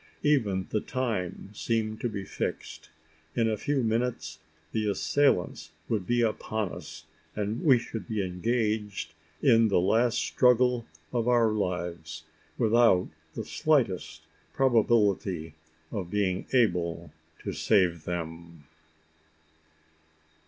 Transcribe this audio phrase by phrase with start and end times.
[0.23, 2.89] Even the time seemed to be fixed.
[3.35, 4.39] In a few minutes,
[4.71, 10.87] the assailants would be upon us; and we should be engaged in the last struggle
[11.13, 12.23] of our lives
[12.57, 15.53] without the slightest probability
[15.91, 17.11] of being able
[17.43, 18.63] to save them!